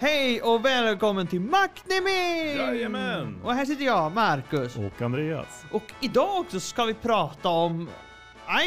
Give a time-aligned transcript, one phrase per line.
[0.00, 2.56] Hej och välkommen till Macnimi!
[2.56, 3.40] Jajamän!
[3.42, 4.76] Och här sitter jag, Marcus.
[4.76, 5.64] Och Andreas.
[5.70, 7.88] Och idag också ska vi prata om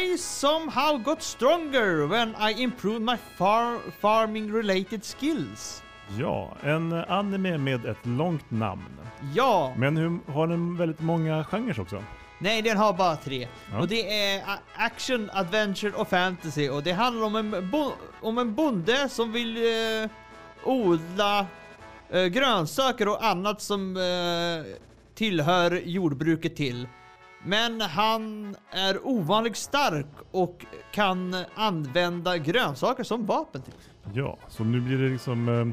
[0.02, 5.82] I somehow got stronger when I improved my far farming related skills.
[6.18, 8.98] Ja, en anime med ett långt namn.
[9.34, 12.02] Ja, Men hur, har den väldigt många genrer också?
[12.38, 13.48] nej den har bara tre.
[13.72, 13.80] Ja.
[13.80, 14.42] Och det är
[14.76, 16.68] action, adventure och fantasy.
[16.68, 20.10] Och det handlar om en, bo- om en bonde som vill eh,
[20.64, 21.46] odla
[22.10, 24.72] eh, grönsaker och annat som eh,
[25.14, 26.88] tillhör jordbruket till.
[27.44, 33.74] Men han är ovanligt stark och kan använda grönsaker som vapen till.
[34.14, 35.66] Ja, så nu blir det liksom eh,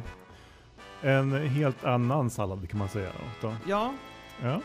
[1.02, 3.09] en helt annan sallad kan man säga.
[3.41, 3.55] Då.
[3.67, 3.94] Ja,
[4.44, 4.61] Ja.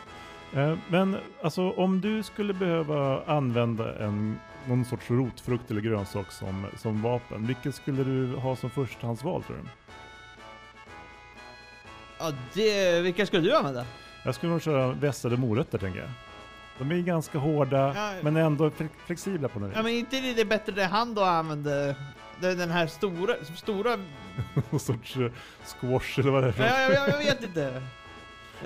[0.53, 6.65] Eh, men alltså om du skulle behöva använda en, någon sorts rotfrukt eller grönsak som,
[6.77, 9.63] som vapen, vilket skulle du ha som förstahandsval tror du?
[12.19, 13.85] ja det, vilka skulle du använda?
[14.23, 16.09] Jag skulle nog köra vässade morötter tänker jag.
[16.79, 18.13] De är ganska hårda Ja.
[18.21, 19.75] men ändå fle- flexibla på något vis.
[19.77, 21.95] Ja men inte det är bättre det han då använde,
[22.39, 23.97] det- den här stora, stora
[24.71, 25.31] Någon sorts eh,
[25.65, 26.63] squash eller vad det är för.
[26.63, 27.81] Ja, jag, jag, jag vet inte.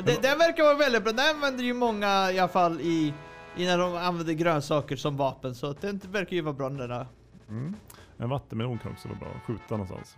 [0.04, 1.12] Det, den verkar vara väldigt bra.
[1.14, 3.14] Den använder ju många i alla fall i,
[3.56, 5.56] i när de använder grönsaker som vapen.
[5.56, 7.06] Så den verkar ju vara bra den där.
[7.50, 7.76] Mm.
[8.18, 10.16] En vattenmelon kan också vara bra att skjuta någonstans.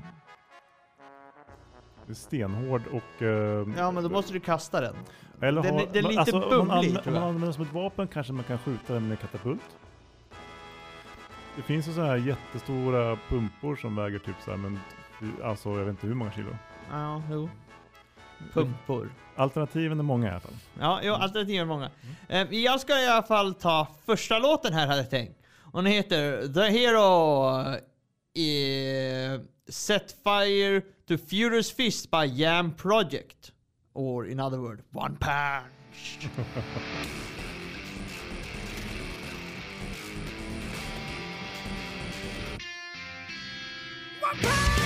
[2.05, 3.21] Det är stenhård och...
[3.21, 4.95] eh, Ja men då måste du kasta den.
[5.41, 7.23] Eller den ha, är- den är lite alltså, man, använder, tror om man jag.
[7.29, 9.61] använder den som ett vapen kanske man kan skjuta den med katapult.
[11.55, 14.79] Det finns ju sådana här jättestora pumpor som väger typ så här, men
[15.43, 16.57] alltså jag vet inte hur många kilo.
[16.91, 17.49] Ja, jo.
[18.53, 19.09] Pumpor.
[19.35, 20.53] Alternativen är många i alla fall.
[20.79, 21.89] Ja, jo, alternativen är många.
[22.29, 25.37] Eh, Jag ska i alla fall ta första låten här hade jag tänkt.
[25.71, 27.59] Och den heter The Hero
[28.33, 33.51] eh, Set Fire to Furious Fist by Jam Project.
[33.93, 36.19] or in other word, one punch.
[44.19, 44.81] one punch!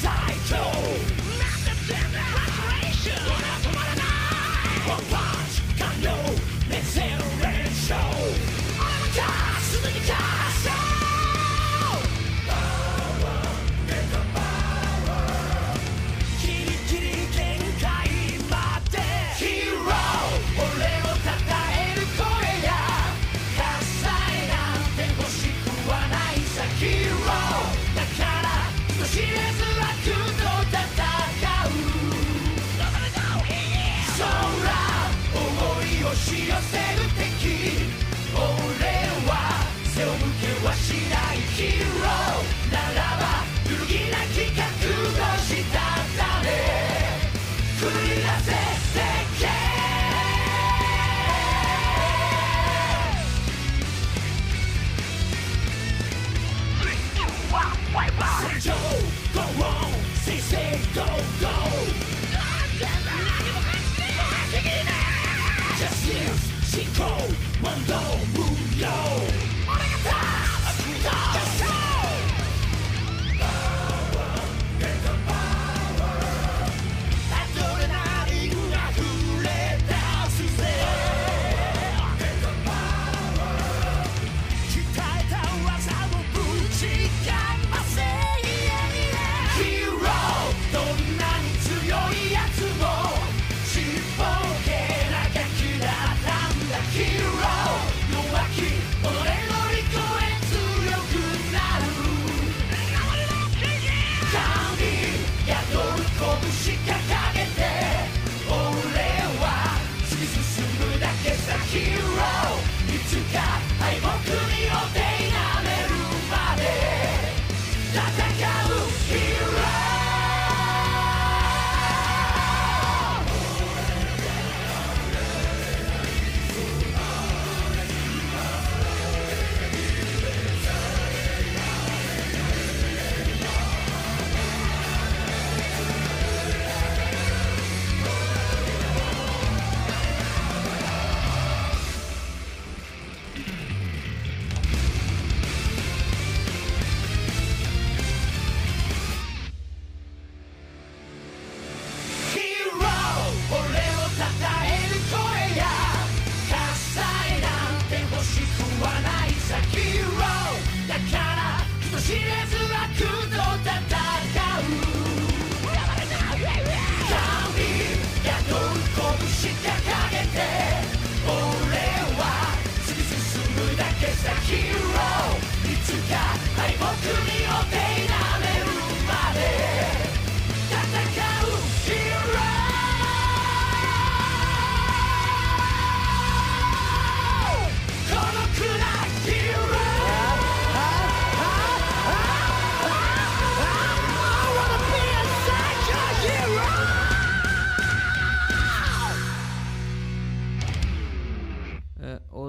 [0.00, 0.64] Psycho!
[1.38, 2.20] Massive damage!
[2.32, 3.20] Frustration!
[3.28, 5.12] One out, one out, nine!
[5.12, 5.29] One.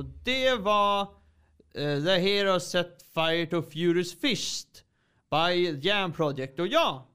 [0.02, 1.02] Och det var
[1.76, 4.84] eh, The Hero Set Fire to Furious Fist
[5.30, 6.60] by Jam Project.
[6.60, 7.08] Och ja,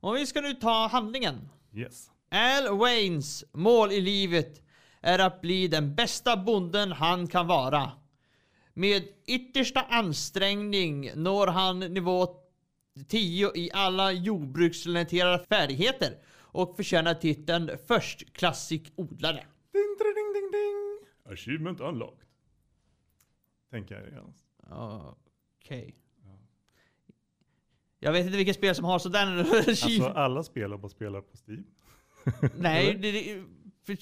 [0.00, 1.48] om vi ska nu ta handlingen.
[1.74, 2.10] Yes.
[2.30, 4.62] Al Waynes mål i livet
[5.00, 7.92] är att bli den bästa bonden han kan vara.
[8.74, 12.28] Med yttersta ansträngning når han nivå
[13.08, 19.46] 10 i alla jordbruksrelaterade färdigheter och förtjänar titeln förstklassig odlare.
[19.72, 20.87] Ding, ding, ding, ding.
[21.28, 22.26] Achievement unlocked.
[23.70, 24.34] Tänker jag igen.
[25.58, 25.94] Okej.
[28.00, 29.26] Jag vet inte vilket spel som har sådär
[29.68, 31.64] Alltså alla spelar bara spelar på Steam.
[32.56, 33.44] Nej, det, det,
[33.82, 33.96] för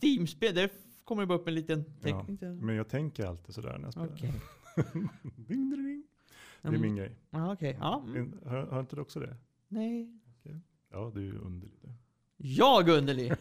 [0.00, 0.70] Steam-spel där
[1.04, 2.38] kommer det bara upp en liten Ja, teckning.
[2.38, 4.08] till- men jag tänker alltid sådär när jag spelar.
[4.12, 4.32] Okej.
[5.36, 6.02] ding, ding, ding.
[6.62, 6.80] Det är Mm.
[6.80, 7.16] min grej.
[7.30, 7.76] Ja, okej.
[7.80, 8.02] Ja.
[8.06, 8.40] mm.
[8.46, 9.36] Hör, hör inte du också det?
[9.68, 10.16] Nej.
[10.92, 11.78] Ja, du är ju underlig.
[12.36, 13.32] Jag underlig.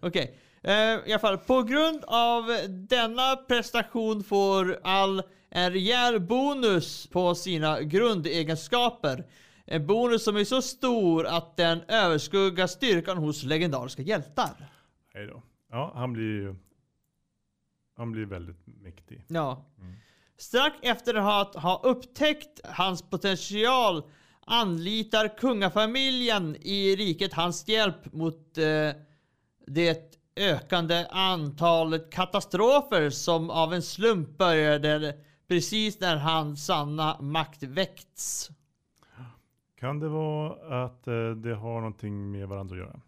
[0.00, 0.38] Okej.
[0.54, 7.34] Eh, I alla fall, på grund av denna prestation får all en rejäl bonus på
[7.34, 9.26] sina grundegenskaper.
[9.64, 14.70] En bonus som är så stor att den överskuggar styrkan hos legendariska hjältar.
[15.14, 15.42] Hej då.
[15.70, 16.54] Ja, han blir ju...
[17.96, 19.24] Han blir väldigt mäktig.
[19.28, 19.64] Ja.
[19.78, 19.94] Mm.
[20.38, 24.02] Strax efter att ha upptäckt hans potential
[24.46, 28.90] anlitar kungafamiljen i riket hans hjälp mot eh,
[29.66, 35.16] det ökande antalet katastrofer som av en slump började
[35.48, 38.50] precis när hans sanna makt väckts.
[39.78, 43.00] Kan det vara att eh, det har någonting med varandra att göra?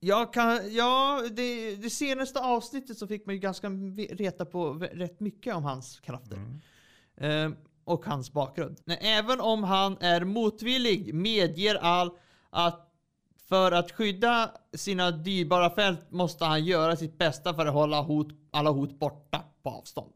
[0.00, 3.68] Jag kan, ja, det, det senaste avsnittet så fick man ju ganska
[4.10, 6.36] reta på rätt mycket om hans krafter.
[6.36, 7.52] Mm.
[7.52, 8.80] Eh, och hans bakgrund.
[8.84, 12.10] Men även om han är motvillig medger all
[12.50, 12.91] att
[13.52, 18.28] för att skydda sina dyrbara fält måste han göra sitt bästa för att hålla hot,
[18.50, 20.12] alla hot borta på avstånd.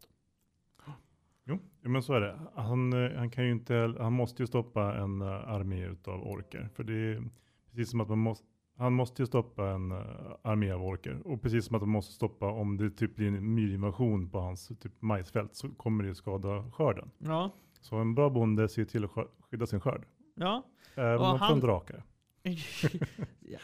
[1.45, 2.39] Jo, men så är det.
[2.55, 6.69] Han, eh, han kan ju inte, han måste ju stoppa en eh, armé utav orker.
[6.75, 7.23] För det är
[7.71, 8.47] precis som att man måste,
[8.79, 9.99] han måste ju stoppa en eh,
[10.43, 11.21] armé av orker.
[11.27, 14.69] Och precis som att man måste stoppa om det typ blir en myrinvasion på hans
[14.69, 17.11] typ majsfält så kommer det skada skörden.
[17.19, 17.51] Ja,
[17.81, 19.11] Så en bra bonde ser till att
[19.51, 20.05] skydda sin skörd.
[20.35, 20.63] ja.
[20.95, 22.03] Även Och från han- drakar.
[23.41, 23.59] ja.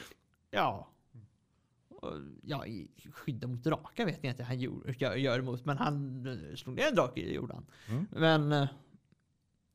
[0.50, 0.88] ja.
[2.42, 6.54] Ja, i skydda mot drakar vet jag inte han gör, gör emot, men han eh,
[6.54, 7.66] slog ner en drake, det gjorde han.
[7.88, 8.06] Mm.
[8.10, 8.68] Men eh,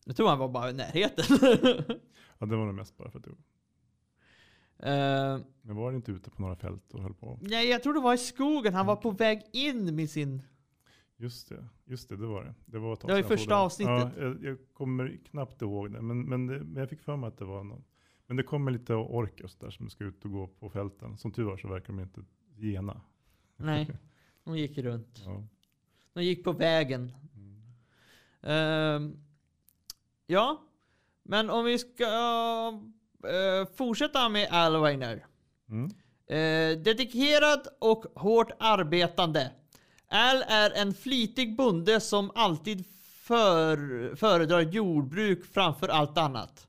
[0.05, 1.25] jag tror han var bara i närheten.
[2.39, 3.31] Ja, det var nog mest bara för att det
[4.79, 7.39] Eh, Men var det inte ute på några fält och höll på?
[7.41, 8.73] Nej, jag tror det var i skogen.
[8.73, 10.41] Han var på väg in med sin...
[11.19, 12.53] Just det, just det, det var det.
[12.65, 14.11] Det var, Det var i första avsnittet.
[14.17, 17.27] Ja, jag, jag kommer knappt ihåg det, men, men, det, men jag fick för mig
[17.27, 17.83] att det var någon.
[18.27, 21.17] Men det kommer lite orker och så där som ska ut och gå på fälten.
[21.17, 22.21] Som tur var så verkar de inte
[22.55, 23.01] gena.
[23.57, 23.87] Nej,
[24.43, 25.21] de gick runt.
[25.25, 25.43] Ja.
[26.13, 27.11] De gick på vägen.
[27.35, 27.61] Mm.
[28.41, 29.19] Ehm,
[30.25, 30.61] ja,
[31.23, 32.03] men om vi ska
[33.23, 35.25] eh, fortsätta med Al Weiner.
[35.69, 35.85] Mm.
[36.27, 39.51] Eh, dedikerad och hårt arbetande.
[40.07, 42.85] Al är en flitig bonde som alltid
[43.27, 46.66] för, föredrar jordbruk framför allt annat.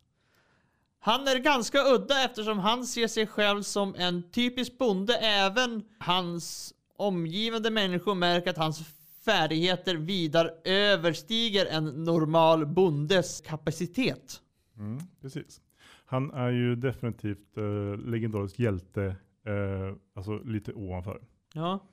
[1.01, 5.15] Han är ganska udda eftersom han ser sig själv som en typisk bonde.
[5.15, 8.83] Även hans omgivande människor märker att hans
[9.25, 14.43] färdigheter vidare överstiger en normal bondes kapacitet.
[14.77, 15.61] Mm, precis.
[16.05, 21.21] Han är ju definitivt eh, legendarisk hjälte, eh, alltså lite ovanför.
[21.55, 21.89] Ja.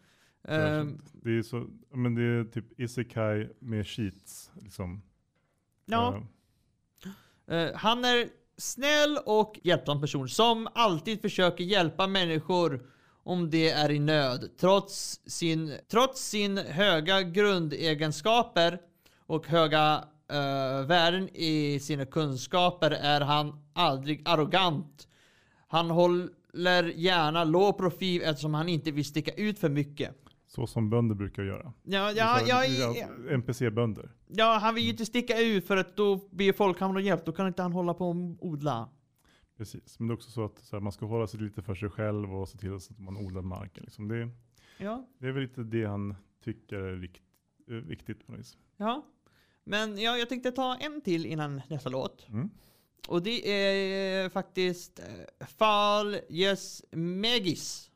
[0.47, 4.51] Ehm, det är så, men det är typ isekai med cheats.
[4.61, 5.01] Liksom.
[5.85, 6.23] ja.
[7.47, 12.85] Eh, han är snäll och hjälpsam person som alltid försöker hjälpa människor
[13.23, 14.49] om de är i nöd.
[14.59, 18.79] Trots sin, trots sin höga grundegenskaper
[19.25, 25.07] och höga uh, värden i sina kunskaper är han aldrig arrogant.
[25.67, 30.24] Han håller gärna låg profil eftersom han inte vill sticka ut för mycket
[30.55, 31.73] så som bönder brukar göra.
[31.83, 34.09] Ja, ja, ja, ja, NPC-bönder.
[34.27, 37.25] ja, han vill ju inte sticka ut för att då blir folk och hjälp.
[37.25, 38.89] Då kan inte han hålla på och odla.
[39.57, 41.75] Precis, men det är också så att så här, man ska hålla sig lite för
[41.75, 43.83] sig själv och se till så att man odlar marken.
[43.83, 44.07] Liksom.
[44.07, 44.29] Det,
[44.77, 45.07] Ja.
[45.19, 47.21] det är väl lite det han tycker är rikt,
[47.69, 48.57] eh, viktigt på något vis.
[48.77, 49.05] Ja,
[49.63, 52.29] men ja, jag tänkte ta en till innan nästa låt.
[52.29, 52.49] Mm.
[53.07, 57.91] Och det är faktiskt uh, Fall Yes Megis.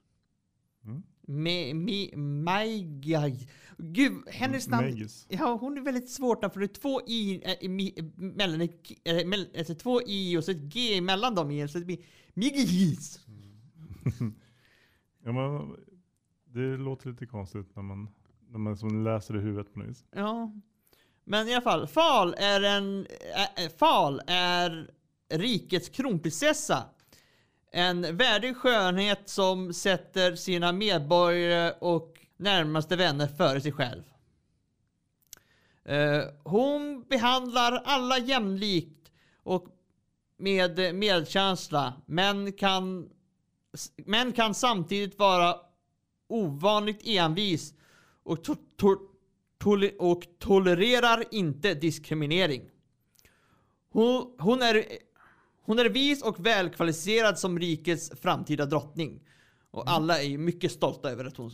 [1.29, 1.43] Mm.
[1.43, 3.47] Me, me, Maigai.
[3.77, 4.85] Gud, hennes namn.
[4.87, 5.25] Megis.
[5.29, 9.27] Ja, hon är väldigt svårt namn för det är två i äh, mi- mellan äh,
[9.27, 11.69] mell, alltså två i och så ett g mellan dem igen.
[11.69, 11.99] Så det blir
[12.33, 13.19] Migis.
[15.23, 15.75] Ja, men,
[16.45, 18.07] det låter lite konstigt när man,
[18.49, 20.05] när man som läser i huvudet på något vis.
[20.11, 20.53] Ja.
[21.23, 23.07] Men i alla fall, Fal är en...
[23.35, 24.91] Äh, äh, Fal är
[25.29, 26.83] rikets kronprinsessa.
[27.71, 34.03] En värdig skönhet som sätter sina medborgare och närmaste vänner före sig själv.
[35.85, 39.11] Eh, hon behandlar alla jämlikt
[39.43, 39.65] och
[40.37, 43.09] med medkänsla, men kan,
[44.05, 45.55] men kan samtidigt vara
[46.27, 47.73] ovanligt envis
[48.23, 48.95] och, to, to,
[49.57, 52.69] tole, och tolererar inte diskriminering.
[53.89, 54.85] Hon, hon, är,
[55.69, 59.19] hon är vis och välkvalificerad som rikets framtida drottning.
[59.71, 61.51] Och alla är mycket stolta över att hon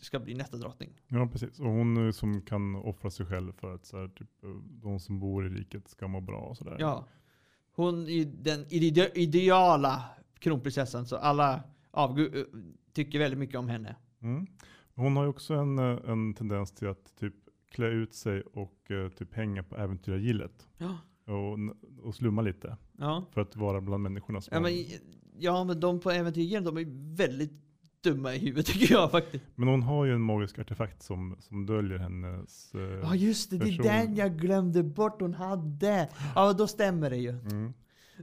[0.00, 0.90] ska- bli nästa drottning.
[1.08, 1.60] Ja, precis.
[1.60, 4.50] Och hon är som kan offra sig själv för att så här, typ, eh,
[4.82, 6.76] de som bor i riket ska må bra och sådär.
[6.78, 7.06] Ja.
[7.72, 10.04] Hon är den ide ideala
[10.38, 11.62] kronprinsessan, så alla
[11.92, 12.46] avgu-
[12.92, 13.96] tycker väldigt mycket om henne.
[14.22, 14.46] Mm.
[14.94, 17.34] Hon har ju också en, eh, en tendens till att typ
[17.70, 20.68] klä ut sig och eh, typ hänga på äventyrargillet.
[20.78, 20.98] Ja.
[21.34, 21.58] Och,
[22.06, 22.76] och slumma lite.
[23.00, 23.24] Ja.
[23.34, 24.40] För att vara bland människorna.
[24.40, 24.72] Som Ja men,
[25.38, 27.52] ja, men de på äventyren, de är väldigt
[28.02, 29.44] dumma i huvudet tycker jag faktiskt.
[29.54, 32.74] Men hon har ju en magisk artefakt som, som döljer hennes...
[32.74, 33.84] eh, Ja just det, det är person.
[33.86, 36.08] den jag glömde bort hon hade.
[36.34, 37.30] Ja då stämmer det ju.
[37.30, 37.72] mm.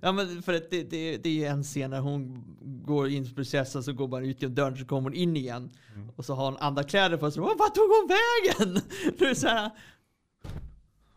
[0.01, 2.43] Ja men för att det, det, det är en scen när hon
[2.85, 5.69] går in på prinsessan så går man ut genom dörren så kommer hon in igen.
[5.95, 6.09] Mm.
[6.15, 7.41] Och så har hon andra kläder på sig.
[7.41, 8.75] Vart tog hon vägen?
[9.29, 9.71] Är så här.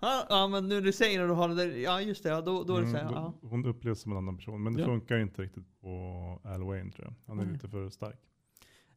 [0.01, 2.41] Ja, ja men nu du säger när du har det där, ja just det, ja,
[2.41, 3.33] då, då är det så här, Mm, ja.
[3.43, 4.63] Hon upplevs som en annan person.
[4.63, 4.87] Men det Ja.
[4.87, 5.89] funkar inte riktigt på
[6.45, 7.15] Al Wayne tror jag.
[7.27, 7.53] Han är Nej.
[7.53, 8.21] lite för stark.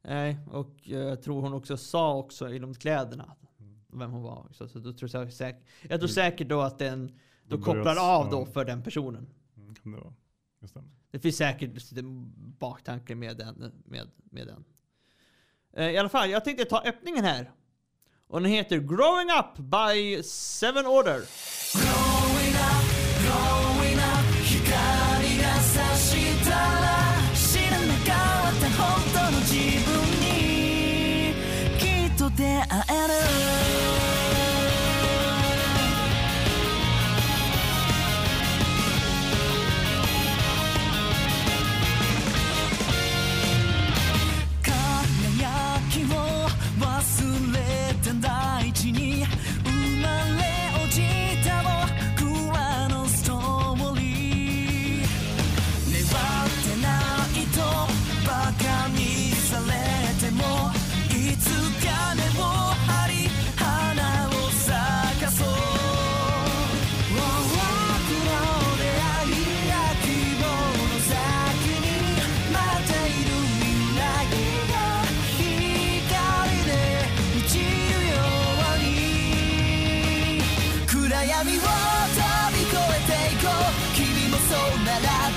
[0.02, 3.80] Nej, och jag tror hon också sa också i de kläderna Mm.
[4.00, 4.48] vem hon var.
[4.52, 6.08] Så, så då tror jag, säkert, jag tror Mm.
[6.10, 7.08] säkert då att den
[7.48, 9.28] då Då kopplar av då för den personen.
[9.58, 10.14] Mm, kan det vara.
[10.60, 10.90] Det stämmer.
[11.12, 13.72] Det finns säkert en baktanke med den.
[13.86, 14.64] Med, med den.
[15.74, 17.52] Eh, I alla fall, jag tänkte ta öppningen här.
[18.34, 21.22] Och den heter Growing Up by Seven Order.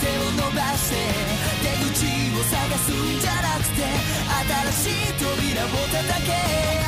[0.01, 0.97] 手を伸ばして
[1.63, 2.05] 出口
[2.37, 3.83] を探すんじゃなくて
[4.73, 6.33] 新しい扉を叩け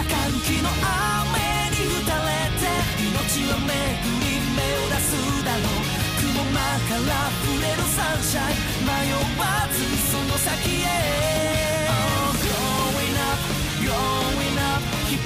[0.09, 2.69] 歓喜の雨に打たれて
[3.01, 3.73] 命は巡
[4.21, 5.89] り目を出すだろう
[6.21, 8.93] 雲間から触れるサンシャイン迷
[9.41, 11.89] わずその先へ。
[11.89, 13.41] Oh, Growing up,
[13.81, 15.25] growing up 光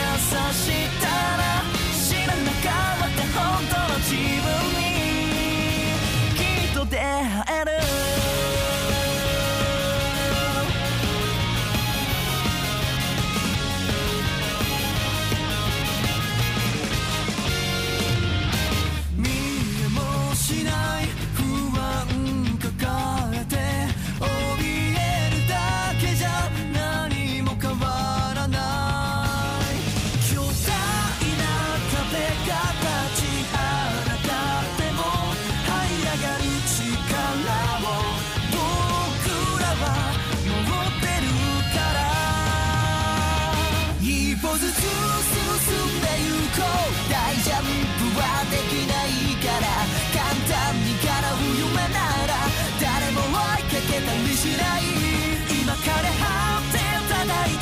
[0.00, 0.64] が差し
[1.00, 1.06] た
[1.36, 1.43] ら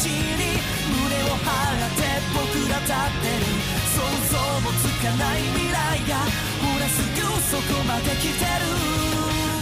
[0.02, 0.59] 地に
[0.90, 2.02] 胸を張って
[2.35, 3.47] 僕ら立ってる
[3.94, 4.02] 想
[4.35, 6.26] 像もつかない未来が
[6.59, 8.66] ほらすぐそこまで来てる。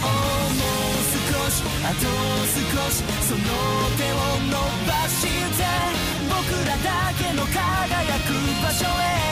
[0.01, 2.09] おもう少しあと
[2.49, 2.57] 少
[2.89, 3.39] しその
[3.97, 4.17] 手を
[4.49, 4.57] 伸
[4.87, 5.61] ばして
[6.27, 8.33] 僕らだけの輝く
[8.63, 9.30] 場所へ。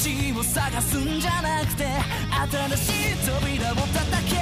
[0.00, 3.84] を探すんじゃなくて新しい扉を叩
[4.24, 4.40] け。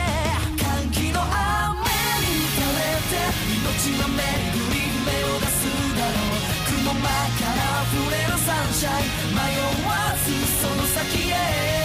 [0.55, 3.19] 歓喜の雨に打たれて
[3.59, 4.15] 命は巡
[4.71, 5.67] り目を出す
[5.99, 6.47] だろう。
[6.65, 7.11] 雲間か
[7.57, 9.35] ら溢れるサンシャイン。
[9.35, 9.39] 迷
[9.85, 10.31] わず
[10.63, 11.78] その先へ。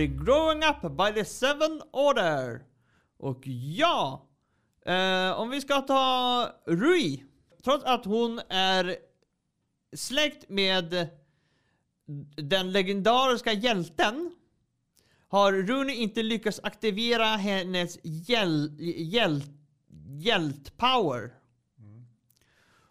[0.00, 2.64] Är Growing Up by the Seven Order.
[3.18, 4.28] Och ja,
[4.86, 7.24] eh, om vi ska ta Rui.
[7.64, 8.96] Trots att hon är
[9.96, 11.08] släkt med
[12.36, 14.30] den legendariska hjälten
[15.28, 19.42] har Runi inte lyckats aktivera hennes hjäl, hjäl,
[20.18, 21.34] hjältpower.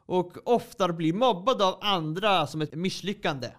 [0.06, 3.52] Och ofta blir mobbad av andra som ett misslyckande.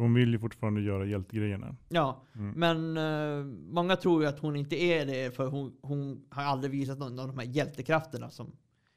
[0.00, 1.76] Hon vill ju fortfarande göra hjältegrejerna.
[1.88, 6.42] Ja, men eh, många tror ju att hon inte är det för hon, hon har
[6.42, 8.52] aldrig visat någon av de här hjältekrafterna som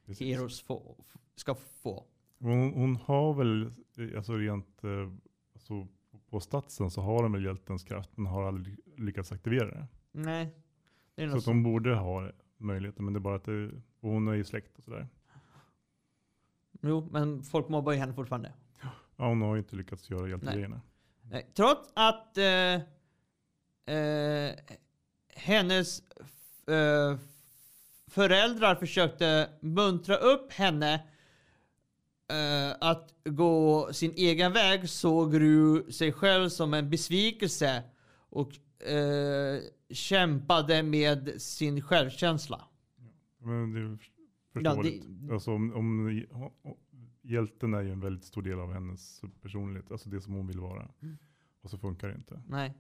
[0.06, 0.28] Precis.
[0.28, 0.96] Heroes få,
[1.36, 2.06] ska få.
[2.40, 3.64] Hon, hon har väl,
[3.98, 5.12] eh, alltså rent eh,
[5.54, 5.88] alltså
[6.30, 9.88] på statsen så har hon väl hjältens kraft men har aldrig lyckats aktivera det.
[10.12, 10.56] Nej,
[11.16, 13.66] det Så att hon borde ha möjligheten men det är bara att det,
[14.00, 15.08] och hon är ju släkt och sådär.
[16.82, 18.54] Jo, men folk mobbar ju henne fortfarande.
[19.16, 20.82] Ja, hon har ju inte lyckats göra hjältegrejerna.
[21.54, 22.74] Trots att eh,
[23.96, 24.56] eh,
[25.36, 26.00] hennes
[26.68, 27.18] eh,
[28.08, 30.94] föräldrar försökte muntra upp henne
[32.32, 37.84] eh, att gå sin egen väg såg du sig själv som en besvikelse
[38.30, 38.52] och
[38.88, 39.60] eh,
[39.90, 42.62] kämpade med sin självkänsla.
[43.40, 43.98] Men det är Ja,
[44.72, 45.04] förståeligt.
[45.08, 46.24] det- Alltså om, om,
[47.24, 50.60] hjälten är ju en väldigt stor del av hennes personlighet, alltså det som hon vill
[50.60, 50.92] vara.
[51.02, 51.18] Mm.
[51.62, 52.42] Och så funkar det inte.
[52.48, 52.74] Nej.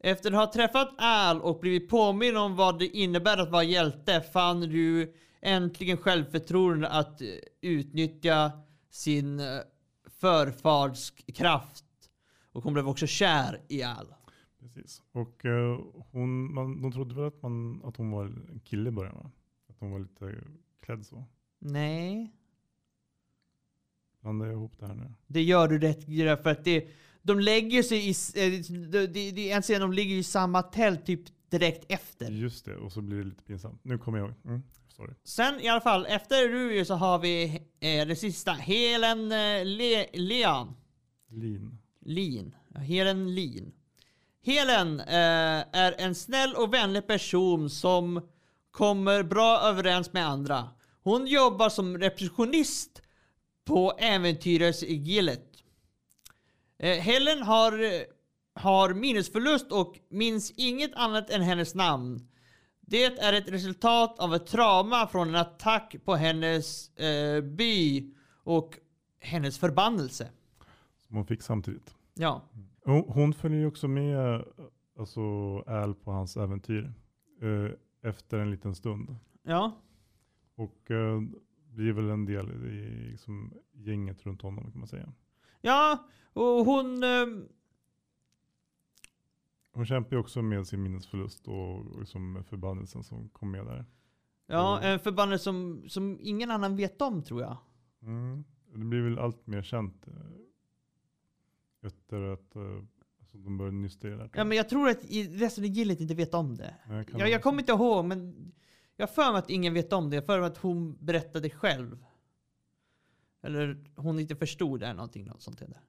[0.00, 4.20] Efter att ha träffat Al och blivit påminn om vad det innebär att vara hjälte
[4.20, 7.28] fann du äntligen självförtroende att eh,
[7.60, 8.52] utnyttja
[8.90, 9.46] sin eh,
[10.06, 11.84] förfads kraft.
[12.52, 14.14] Och hon blev också kär i Al.
[14.60, 15.02] Precis.
[15.12, 18.92] Och eh, hon, man, de trodde väl att, man, att hon var en kille i
[18.92, 19.30] början va?
[19.68, 20.34] Att hon var lite
[20.80, 21.24] klädd så.
[21.58, 22.32] Nej,
[24.28, 25.12] Blandar ihop det här nu?
[25.26, 26.04] det gör du rätt
[26.42, 26.88] för att det,
[27.22, 30.62] de lägger sig i, eh, det, det, det är en scen de ligger i samma
[30.62, 32.30] tält typ direkt efter.
[32.30, 33.84] Just det, och så blir det lite pinsamt.
[33.84, 34.36] Nu kommer jag ihåg.
[34.44, 35.14] Mm, sorry.
[35.24, 37.44] Sen i alla fall, efter Rui så har vi
[37.80, 40.76] eh, det sista, Helen eh, Le, Leon.
[41.30, 41.78] Lin.
[42.00, 42.54] Lin.
[42.74, 43.72] Helen Lin.
[44.42, 48.28] Helen eh, är en snäll och vänlig person som
[48.70, 50.68] kommer bra överens med andra.
[51.02, 53.02] Hon jobbar som receptionist
[53.68, 55.64] på äventyrets Gillet.
[56.78, 58.02] Eh, Helen har, eh,
[58.54, 62.28] har minnesförlust och minns inget annat än hennes namn.
[62.80, 68.10] Det är ett resultat av ett trauma från en attack på hennes eh, by
[68.44, 68.78] och
[69.20, 70.30] hennes förbannelse.
[71.06, 71.94] Som hon fick samtidigt.
[72.14, 72.42] Ja.
[72.84, 74.44] Hon, hon följer ju också med
[74.98, 75.20] alltså,
[75.66, 76.92] Al på hans äventyr.
[77.42, 79.16] Eh, efter en liten stund.
[79.42, 79.72] Ja.
[80.54, 81.20] Och eh,
[81.78, 85.12] blir väl en del i liksom, gänget runt honom kan man säga.
[85.60, 87.02] Ja, och hon...
[87.04, 87.48] ehm,
[89.72, 93.84] Hon kämpar ju också med sin minnesförlust och liksom förbannelsen som kom med där.
[94.46, 97.56] Ja, en förbannelse som, som ingen annan vet om tror jag.
[98.02, 98.44] Mm.
[98.72, 100.12] Det blir väl allt mer känt eh,
[101.86, 102.62] efter att eh,
[103.20, 104.30] alltså, de började nysta i det.
[104.34, 106.74] Ja, men jag tror att resten av gillet inte vet om det.
[106.88, 108.52] Jag, jag vara kommer inte ihåg, men
[109.00, 110.16] jag för mig att ingen vet om det.
[110.16, 112.04] Jag för mig att hon berättade själv.
[113.42, 115.58] Eller hon inte förstod eller någonting något sånt.
[115.58, 115.80] Där.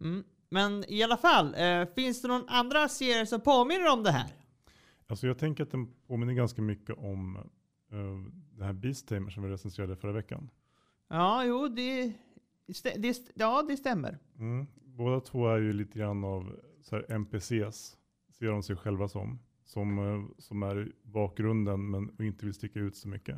[0.00, 0.24] Mm.
[0.48, 4.30] Men i alla fall, eh, finns det någon andra serie som påminner om det här?
[5.06, 7.36] Alltså jag tänker att den påminner ganska mycket om
[7.92, 10.50] uh, den här Beast Tamer som vi recenserade förra veckan.
[11.08, 12.12] Ja, jo, det,
[12.96, 14.18] det, ja, det stämmer.
[14.38, 14.66] Mm.
[14.84, 17.96] Båda två är ju lite grann av så NPCs,
[18.30, 19.38] ser de sig själva som.
[19.66, 23.36] Som, eh, som är i bakgrunden men och inte vill sticka ut så mycket.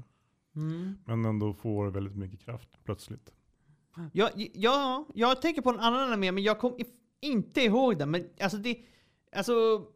[0.57, 0.95] Mm.
[1.05, 3.33] Men ändå får väldigt mycket kraft plötsligt.
[4.13, 6.77] Ja, ja, jag tänker på en annan anime, men jag kommer
[7.21, 8.11] inte ihåg den.
[8.11, 8.79] Men alltså det,
[9.33, 9.87] Alltså,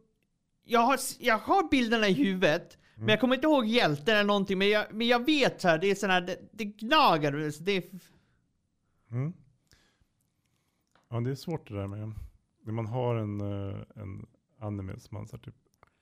[0.63, 4.57] jag har, jag har bilderna i huvudet, men jag kommer inte ihåg hjälten eller någonting.
[4.57, 7.51] Men jag, men jag vet så här, det är sån här, det, det gnager.
[7.51, 7.91] så Det
[9.11, 9.33] Mm.
[11.09, 12.13] Ja, det är svårt det där med
[12.61, 14.25] när man har en, eh, en
[14.59, 15.55] anime som man så här, typ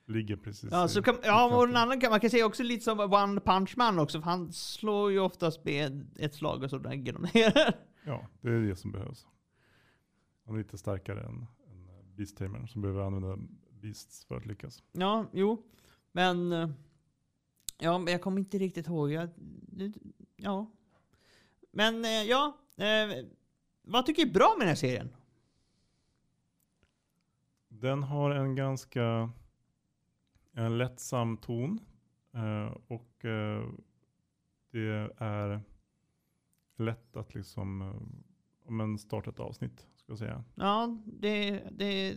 [0.06, 2.84] ligger precis ja, så kan, ja, och en annan kan, man kan säga också lite
[2.84, 6.78] som One Punch Man också, för han slår ju oftast med ett slag och så
[6.78, 7.74] lägger de ner.
[8.04, 9.26] Ja, det är det som behövs.
[10.46, 13.38] Han är lite starkare än, än Beast Tamer som behöver använda
[13.80, 14.82] Beasts för att lyckas.
[14.92, 15.62] Ja, jo.
[16.12, 16.52] Men...
[16.52, 16.68] eh,
[17.78, 19.12] Ja, men jag kommer inte riktigt ihåg.
[19.12, 19.28] Jag,
[20.36, 20.70] ja.
[21.70, 22.58] Men eh, ja.
[22.76, 23.24] Eh,
[23.82, 25.14] vad tycker du är bra med den här serien?
[27.68, 29.30] Den har en ganska
[30.52, 31.80] en lättsam ton
[32.34, 33.68] eh, och eh,
[34.70, 35.60] det är
[36.76, 40.44] lätt att liksom eh, om en starta ett avsnitt ska jag säga.
[40.54, 42.16] Ja, det, det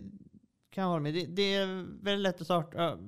[0.70, 1.14] kan jag hålla med.
[1.14, 2.98] Det, det är väldigt lätt att starta,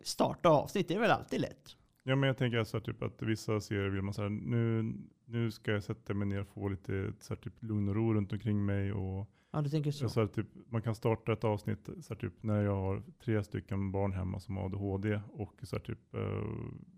[0.00, 0.88] starta avsnitt.
[0.88, 1.76] Det är väl alltid lätt.
[2.02, 5.50] Ja men jag tänker så här, typ att vissa serier vill man säga nu, nu
[5.50, 8.32] ska jag sätta mig ner och få lite så här, typ lugn och ro runt
[8.32, 10.08] omkring mig och Ja, du tänker så.
[10.08, 13.44] Så här, typ, man kan starta ett avsnitt så här, typ, när jag har tre
[13.44, 16.44] stycken barn hemma som har ADHD och så här, typ, eh,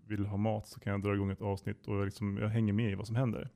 [0.07, 2.73] vill ha mat så kan jag dra igång ett avsnitt och jag, liksom, jag hänger
[2.73, 3.49] med i vad som händer.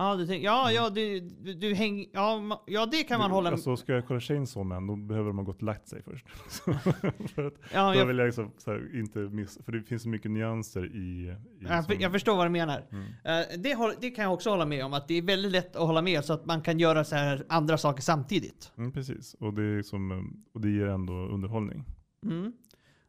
[0.00, 3.30] Ja, du tänker, ja, ja, du, du, du häng, ja, ma- ja, det kan man
[3.30, 3.52] hålla med.
[3.52, 6.26] alltså, Ska jag kolla Chainsaw Man då behöver man gått och lagt sig först.
[6.48, 6.72] Så,
[7.34, 10.02] för att, Ja, då jag, vill jag liksom, så här, inte miss, för det finns
[10.02, 10.98] så mycket nyanser i...
[10.98, 12.86] i jag, som- jag förstår vad du menar.
[12.92, 13.04] Mm.
[13.24, 15.76] Eh, det, håll- det kan jag också hålla med om, att det är väldigt lätt
[15.76, 18.72] att hålla med så att man kan göra så här andra saker samtidigt.
[18.78, 20.18] Mm, precis, och det, är liksom, eh,
[20.54, 21.84] och det ger ändå underhållning.
[22.24, 22.52] Mm.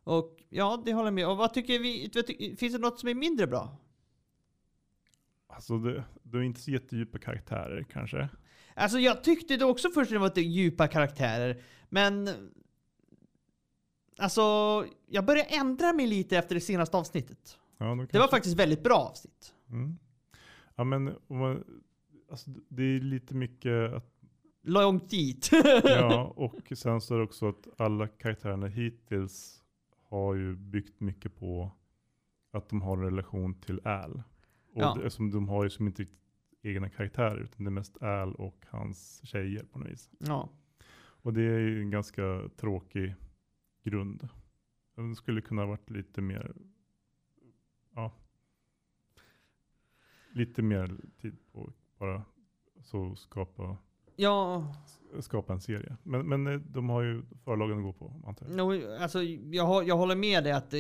[0.04, 2.12] Och ja, det håller jag med Och vad tycker vi?
[2.16, 3.78] vad ty- Finns det något som är mindre bra?
[5.60, 8.30] Alltså det, det är inte så jättedjupa karaktärer kanske.
[8.74, 12.30] Alltså jag tyckte det också först när det var lite djupa karaktärer, men...
[14.18, 14.42] Alltså,
[15.08, 17.58] jag började ändra mig lite efter det senaste avsnittet.
[17.78, 19.54] Ja, då Det var faktiskt väldigt bra avsnitt.
[19.70, 19.98] Mm.
[20.76, 21.64] Ja men man,
[22.32, 24.14] alltså, det är lite mycket att,
[24.64, 25.50] Långt dit.
[25.84, 29.64] ja och sen så är det också att alla karaktärerna hittills
[30.10, 31.72] har ju byggt mycket på
[32.52, 34.24] att de har en relation till Al.
[34.80, 34.98] Och Ja.
[35.04, 36.20] det, som de har ju som inte riktigt
[36.62, 40.10] egna karaktärer utan det är mest Al och hans tjejer på något vis.
[40.20, 40.50] ja.
[41.22, 43.16] Och det är ju en ganska tråkig
[43.84, 44.28] grund.
[44.96, 46.56] Den skulle kunna ha varit lite mer,
[47.96, 48.12] ja,
[50.32, 52.24] lite mer tid på bara
[52.84, 53.78] så skapa,
[54.16, 54.74] Ja,
[55.20, 55.98] skapa en serie.
[56.04, 58.56] Men, men eh, de har ju förlagen att gå på antar jag.
[58.58, 60.74] no, alltså, jag, jag håller med dig att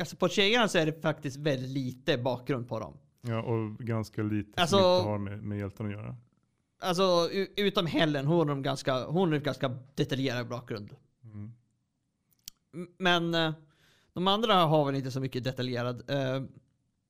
[0.00, 2.96] alltså, på tjejerna så är det faktiskt väldigt lite bakgrund på dem.
[3.20, 6.16] Ja, och ganska lite Alltså- som inte har med, med hjälten att göra.
[6.80, 10.96] Alltså utom Helen, hon har en ganska, hon har ganska detaljerad bakgrund.
[11.24, 11.52] Mm.
[12.98, 13.52] Men eh,
[14.12, 16.10] de andra har väl inte så mycket detaljerad.
[16.10, 16.42] eh,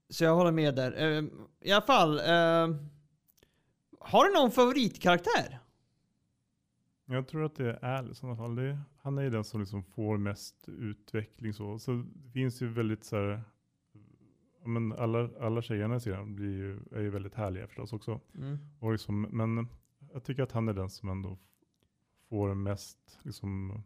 [0.09, 0.93] så jag håller med där.
[1.19, 1.25] Eh,
[1.61, 2.19] I alla fall.
[4.01, 5.59] har du någon favoritkaraktär?
[7.07, 8.55] Jag tror att det är Al i sådana fall.
[8.55, 11.53] Det han är ju den som liksom får mest utveckling.
[11.55, 13.43] Så, så det finns ju väldigt så här,
[14.69, 18.21] men alla, alla tjejerna i serien blir ju, är ju väldigt härliga förstås också.
[18.35, 18.59] Mm.
[18.81, 19.69] Och liksom, men
[20.13, 21.39] jag tycker att han är den som ändå
[22.29, 23.83] får mest, liksom,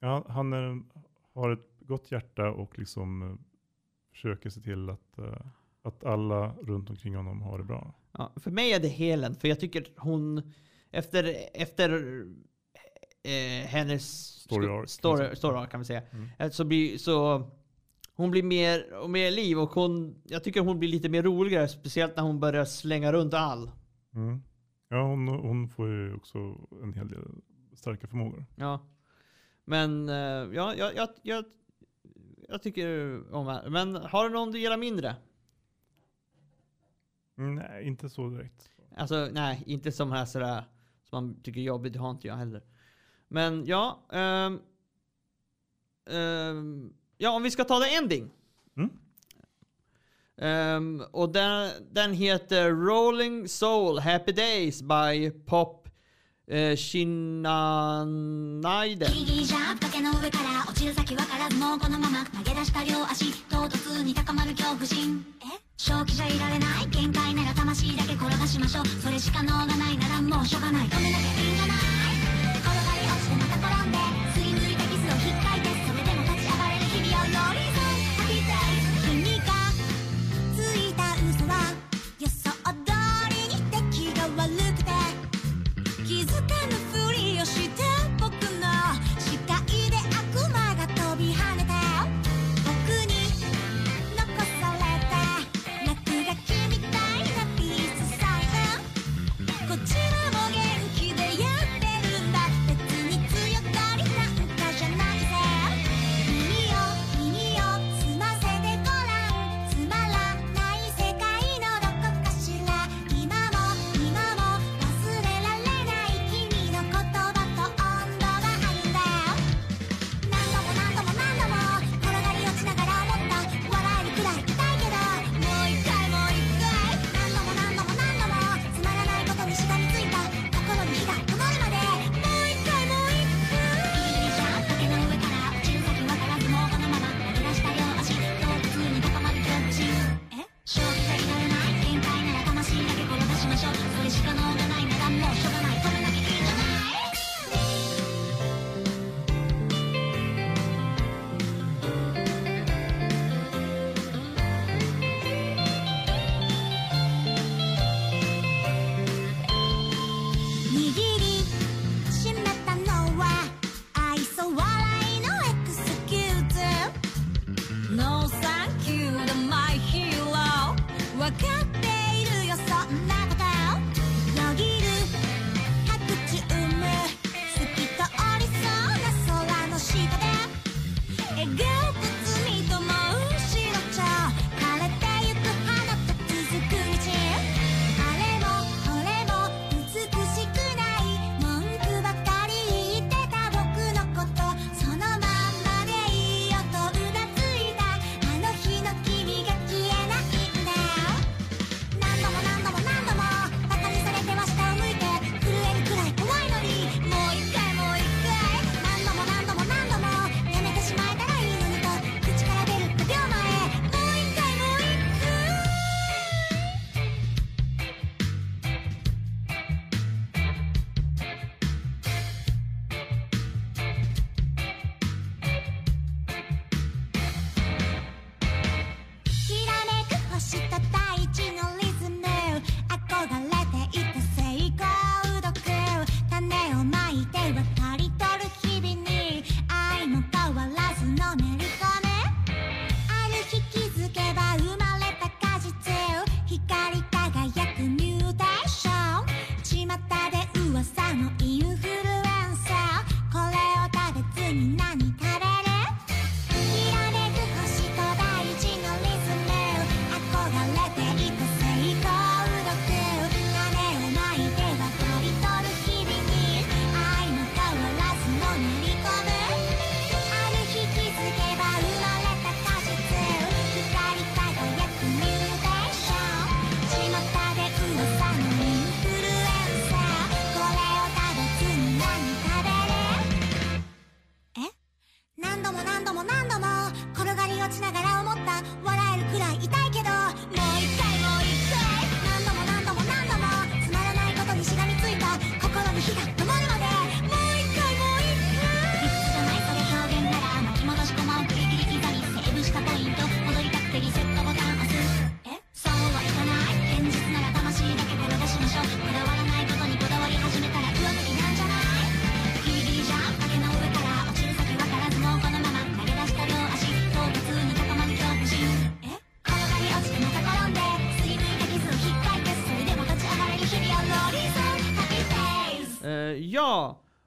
[0.00, 0.82] ja, han är,
[1.32, 3.38] har ett gott hjärta och liksom
[4.12, 5.46] försöker se till att, eh,
[5.82, 7.94] att alla runt omkring honom har det bra.
[8.12, 10.52] Ja, för mig är det Helen, för jag tycker hon
[10.90, 11.90] efter, efter
[13.22, 15.36] eh, hennes Story arc, kan story, man säga.
[15.36, 16.28] story arc kan vi säga, Mm.
[16.38, 17.50] eh, så blir så
[18.14, 21.68] hon blir mer och mer liv och hon, jag tycker hon blir lite mer roligare,
[21.68, 23.70] speciellt när hon börjar slänga runt all.
[24.14, 24.42] Mm.
[24.88, 26.38] Ja, hon, hon får ju också
[26.82, 27.24] en hel del
[27.74, 28.44] starka förmågor.
[28.56, 28.86] Ja.
[29.64, 30.14] Men eh,
[30.54, 31.44] ja, jag, jag, jag,
[32.48, 33.70] jag tycker om henne.
[33.70, 35.16] Men har du någon du gillar mindre?
[37.38, 38.70] Mm, nej, inte så direkt.
[38.96, 40.64] Alltså nej, inte som här sådär
[41.02, 42.62] som man tycker är jobbigt, det har inte jag heller.
[43.28, 44.60] Men ja, ehm,
[46.10, 48.29] ehm, ja om vi ska ta the ending.
[48.77, 48.89] Mm.
[50.41, 55.89] Ehm, och den, den heter Rolling Soul Happy Days by Pop
[56.49, 59.11] uh, Shinanaiden.
[59.11, 65.45] ギリギリじゃ崖の上から落ちる先わからずもうこのまま投げ出した両足唐突に高まる恐怖心え
[65.77, 71.77] 正気じゃいられない限界なら魂だけ転がしましょうそれしか能がないならもうしょうがない止めなきゃいいんじゃない
[72.59, 73.97] 転がり落ちてまた転んで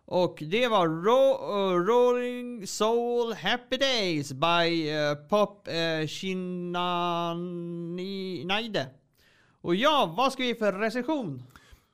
[0.09, 7.57] och det var Ro- eh, Rolling Soul Happy Days by eh, Pop uh, Shinanaide.
[9.61, 11.43] Och ja, vad ska vi för recension?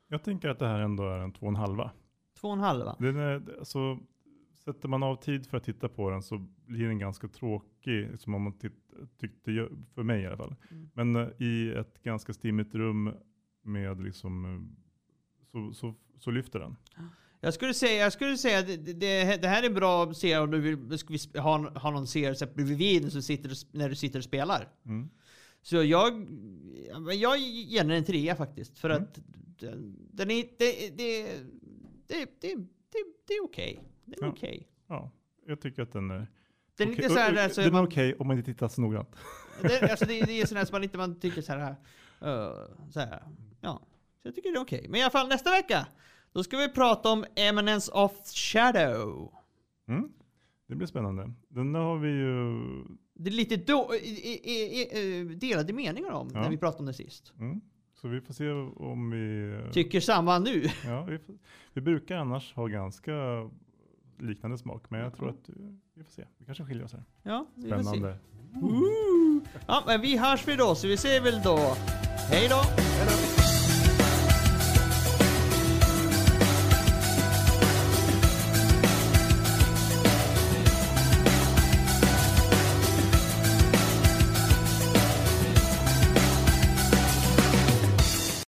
[0.08, 1.92] Jag tänker att det här ändå är en två och en halva.
[2.40, 2.96] Två och en halva.
[3.00, 4.00] Den är, alltså,
[4.66, 8.34] sätter man av tid för att titta på den så blir den ganska tråkig, som
[8.36, 8.54] om man
[9.20, 10.56] tyckte, för mig i alla fall.
[10.72, 10.90] Mm.
[10.94, 13.14] Men eh, i ett ganska stimmigt rum
[13.64, 14.68] med liksom,
[15.52, 16.76] så, så, så lyfter den.
[17.46, 20.38] Jag skulle säga, jag skulle säga att det, det, det här är bra att se
[20.38, 23.96] om du vill ska vi sp- ha, ha någon serie bredvid så sitter, när du
[23.96, 24.68] sitter och spelar.
[24.86, 25.10] Mm.
[25.62, 26.28] Så jag,
[27.14, 28.78] jag ger den en trea faktiskt.
[28.80, 29.04] För Mm.
[29.04, 29.20] att
[29.60, 31.24] den, den är, det, det,
[32.08, 32.56] det, det,
[32.92, 33.80] det, det är okej.
[34.06, 34.32] Den är Ja.
[34.34, 34.68] okej.
[34.88, 35.12] Ja,
[35.48, 36.28] jag tycker att den är
[36.78, 39.16] Den är så här, alltså, den är man, okej om man inte tittar så noggrant.
[39.62, 42.90] det, alltså det, det är sån här som man inte man tycker så här, uh,
[42.92, 43.24] så här.
[43.62, 43.82] Ja,
[44.22, 44.86] så jag tycker det är okej.
[44.90, 45.88] Men i alla fall nästa vecka,
[46.34, 49.34] då ska vi prata om Eminence of Shadow.
[49.88, 50.12] Mm.
[50.68, 51.34] Det blir spännande.
[51.48, 52.54] Den har vi ju...
[53.14, 56.42] Det är lite då, i, i, i, i, delade meningar om Ja.
[56.42, 57.34] när vi pratade om det sist.
[57.40, 57.62] Mm.
[58.02, 59.58] Så vi får se om vi...
[59.72, 60.62] Tycker samma nu.
[60.86, 61.36] Ja, vi, får,
[61.74, 63.12] vi brukar annars ha ganska
[64.20, 65.56] liknande smak, men jag tror att eh,
[65.94, 66.26] vi får se.
[66.38, 67.04] Vi kanske skiljer oss här.
[67.24, 67.84] Ja, vi får se.
[67.84, 68.18] Spännande.
[68.62, 69.44] Ooh.
[69.68, 71.58] Ja, men vi hörs vi då, så vi ser väl då.
[72.30, 72.56] Hej då!
[72.56, 73.53] Hej då!